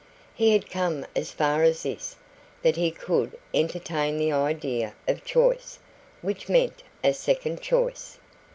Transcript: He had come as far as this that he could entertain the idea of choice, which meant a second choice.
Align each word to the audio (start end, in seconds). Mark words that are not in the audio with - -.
He 0.33 0.51
had 0.53 0.67
come 0.71 1.05
as 1.15 1.29
far 1.31 1.61
as 1.61 1.83
this 1.83 2.15
that 2.63 2.75
he 2.75 2.89
could 2.89 3.37
entertain 3.53 4.17
the 4.17 4.31
idea 4.31 4.95
of 5.07 5.23
choice, 5.23 5.77
which 6.23 6.49
meant 6.49 6.81
a 7.03 7.13
second 7.13 7.61
choice. 7.61 8.17